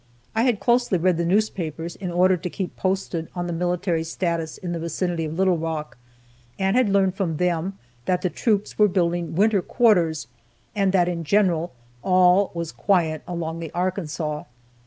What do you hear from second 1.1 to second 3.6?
the newspapers in order to keep posted on the